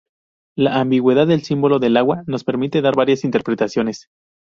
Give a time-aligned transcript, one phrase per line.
[0.57, 4.07] La ambigüedad del símbolo del agua nos permite dar varias interpretaciones.